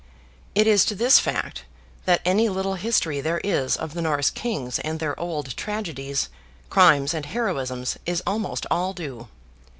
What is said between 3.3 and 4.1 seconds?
is of the